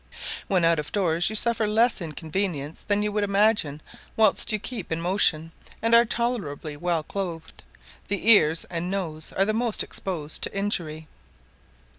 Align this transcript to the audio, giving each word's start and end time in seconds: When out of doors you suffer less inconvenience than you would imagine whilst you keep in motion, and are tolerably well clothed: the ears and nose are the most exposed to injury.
When 0.47 0.65
out 0.65 0.79
of 0.79 0.91
doors 0.91 1.29
you 1.29 1.35
suffer 1.35 1.67
less 1.67 2.01
inconvenience 2.01 2.81
than 2.81 3.03
you 3.03 3.11
would 3.11 3.23
imagine 3.23 3.83
whilst 4.17 4.51
you 4.51 4.57
keep 4.57 4.91
in 4.91 4.99
motion, 4.99 5.51
and 5.79 5.93
are 5.93 6.05
tolerably 6.05 6.75
well 6.75 7.03
clothed: 7.03 7.61
the 8.07 8.27
ears 8.31 8.63
and 8.63 8.89
nose 8.89 9.31
are 9.31 9.45
the 9.45 9.53
most 9.53 9.83
exposed 9.83 10.41
to 10.41 10.57
injury. 10.57 11.07